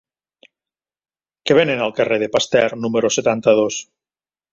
[1.45, 3.79] Què venen al carrer de Pasteur número setanta-dos?